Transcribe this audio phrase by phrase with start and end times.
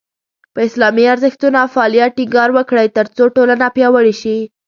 [0.53, 4.37] په اسلامي ارزښتونو او افغانیت ټینګار وکړئ، ترڅو ټولنه پیاوړې شي.